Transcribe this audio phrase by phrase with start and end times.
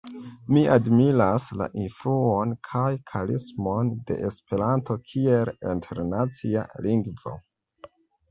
[0.55, 7.35] Mi admiras la influon kaj karismon de Esperanto kiel internacia lingvo.